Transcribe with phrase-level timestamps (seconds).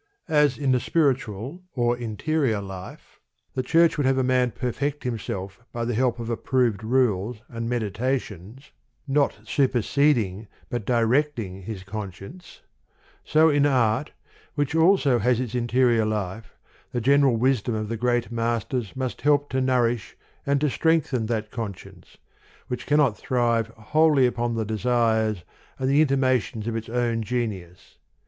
[0.33, 3.19] As in the spiritual or interior life,
[3.53, 7.69] the Church would have a man perfect himself by the help of approved rules and
[7.69, 8.71] meditations,
[9.07, 9.73] not super THE POEMS OF MR.
[9.73, 9.89] BRIDGES.
[9.91, 12.61] seding, but directing, his conscience:
[13.23, 14.11] so in art,
[14.55, 16.57] which also has its interior life,
[16.91, 21.27] the gen eral wisdom of the great masters must help to nourish and to strengthen
[21.27, 22.17] that conscience,
[22.69, 25.43] which cannot thrive wholly upon the de sires
[25.77, 27.99] and the intimations of its own genius.